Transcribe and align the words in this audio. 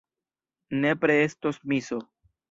Nepre 0.71 1.25
estos 1.25 1.63
miso. 1.63 1.99